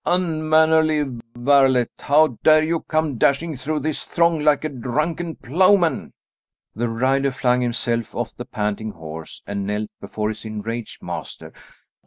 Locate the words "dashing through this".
3.19-4.01